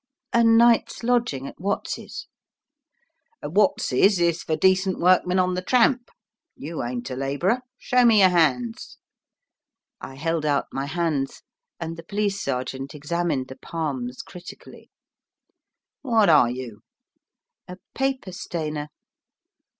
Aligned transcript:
"A 0.33 0.43
night's 0.43 1.03
lodging 1.03 1.45
at 1.45 1.59
Watts's." 1.59 2.25
"Watts's 3.43 4.19
is 4.19 4.41
for 4.41 4.55
decent 4.55 4.97
workmen 4.99 5.37
on 5.37 5.53
the 5.53 5.61
tramp. 5.61 6.09
You 6.55 6.81
ain't 6.83 7.11
a 7.11 7.15
labourer. 7.15 7.61
Show 7.77 8.03
me 8.03 8.21
your 8.21 8.29
hands." 8.29 8.97
I 10.01 10.15
held 10.15 10.43
out 10.43 10.65
my 10.73 10.87
hands, 10.87 11.43
and 11.79 11.97
the 11.97 12.03
police 12.03 12.41
sergeant 12.41 12.95
examined 12.95 13.47
the 13.47 13.57
palms 13.59 14.23
critically. 14.23 14.89
"What 16.01 16.29
are 16.29 16.49
you?" 16.49 16.81
"A 17.67 17.77
paper 17.93 18.31
stainer." 18.31 18.87